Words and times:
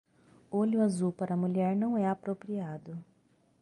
Olho 0.61 0.81
azul 0.81 1.11
para 1.13 1.37
mulher 1.37 1.75
não 1.75 1.95
é 1.95 2.07
apropriado. 2.07 2.97